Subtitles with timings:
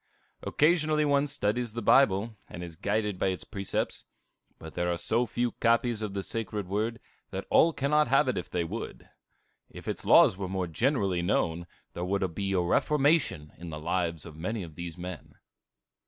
[0.41, 4.03] Occasionally one studies the Bible, and is guided by its precepts;
[4.57, 8.35] but there are so few copies of the sacred Word, that all cannot have it
[8.35, 9.07] if they would.
[9.69, 14.25] If its laws were more generally known, there would be a reformation in the lives
[14.25, 15.35] of many of these men.